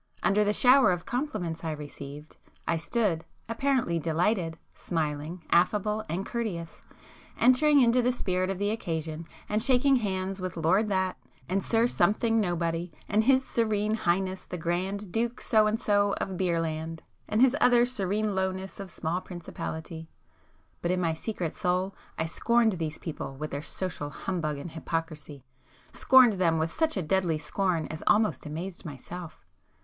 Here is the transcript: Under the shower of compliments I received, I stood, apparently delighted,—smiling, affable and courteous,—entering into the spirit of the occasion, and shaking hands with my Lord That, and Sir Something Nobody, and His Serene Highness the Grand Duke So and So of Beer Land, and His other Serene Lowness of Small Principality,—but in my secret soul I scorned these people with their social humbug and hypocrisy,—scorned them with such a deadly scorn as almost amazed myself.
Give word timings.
Under 0.23 0.43
the 0.43 0.51
shower 0.51 0.91
of 0.91 1.05
compliments 1.05 1.63
I 1.63 1.69
received, 1.73 2.37
I 2.67 2.75
stood, 2.75 3.23
apparently 3.47 3.99
delighted,—smiling, 3.99 5.43
affable 5.51 6.03
and 6.09 6.25
courteous,—entering 6.25 7.79
into 7.79 8.01
the 8.01 8.11
spirit 8.11 8.49
of 8.49 8.57
the 8.57 8.71
occasion, 8.71 9.25
and 9.47 9.61
shaking 9.61 9.97
hands 9.97 10.41
with 10.41 10.55
my 10.55 10.61
Lord 10.63 10.89
That, 10.89 11.19
and 11.47 11.63
Sir 11.63 11.85
Something 11.85 12.39
Nobody, 12.41 12.91
and 13.07 13.25
His 13.25 13.45
Serene 13.45 13.93
Highness 13.93 14.47
the 14.47 14.57
Grand 14.57 15.11
Duke 15.11 15.39
So 15.39 15.67
and 15.67 15.79
So 15.79 16.15
of 16.15 16.35
Beer 16.35 16.59
Land, 16.59 17.03
and 17.29 17.39
His 17.39 17.55
other 17.61 17.85
Serene 17.85 18.33
Lowness 18.33 18.79
of 18.79 18.89
Small 18.89 19.21
Principality,—but 19.21 20.89
in 20.89 20.99
my 20.99 21.13
secret 21.13 21.53
soul 21.53 21.93
I 22.17 22.25
scorned 22.25 22.71
these 22.71 22.97
people 22.97 23.35
with 23.35 23.51
their 23.51 23.61
social 23.61 24.09
humbug 24.09 24.57
and 24.57 24.71
hypocrisy,—scorned 24.71 26.33
them 26.39 26.57
with 26.57 26.71
such 26.73 26.97
a 26.97 27.03
deadly 27.03 27.37
scorn 27.37 27.85
as 27.91 28.01
almost 28.07 28.47
amazed 28.47 28.83
myself. 28.83 29.45